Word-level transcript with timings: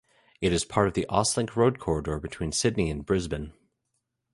It 0.41 0.51
is 0.51 0.65
part 0.65 0.87
of 0.87 0.95
the 0.95 1.05
AusLink 1.11 1.55
road 1.55 1.77
corridor 1.77 2.19
between 2.19 2.51
Sydney 2.51 2.89
and 2.89 3.05
Brisbane. 3.05 3.53